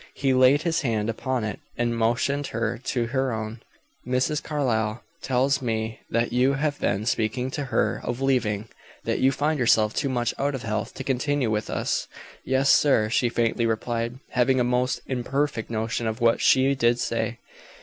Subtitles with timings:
[0.15, 3.61] He laid his hand upon it, and motioned her to her own.
[4.03, 4.41] "Mrs.
[4.41, 8.67] Carlyle tells me that you have been speaking to her of leaving
[9.03, 12.07] that you find yourself too much out of health to continue with us."
[12.43, 17.37] "Yes, sir," she faintly replied, having a most imperfect notion of what she did say.